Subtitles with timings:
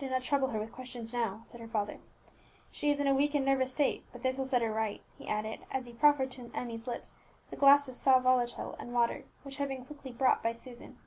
[0.00, 2.00] "Do not trouble her with questions now," said her father;
[2.72, 5.28] "she is in a weak and nervous state, but this will set her right," he
[5.28, 7.14] added, as he proffered to Emmie's lips
[7.50, 10.98] the glass of sal volatile and water which had been quickly brought by Susan.